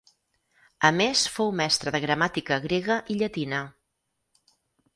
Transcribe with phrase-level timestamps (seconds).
[0.89, 3.63] A més fou mestre de gramàtica grega i llatina.